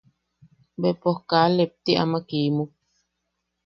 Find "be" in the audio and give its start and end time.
0.81-0.89